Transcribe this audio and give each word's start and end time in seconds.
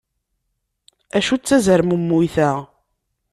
Acu 1.17 1.35
d 1.39 1.41
tazermemmuyt-a? 1.43 2.51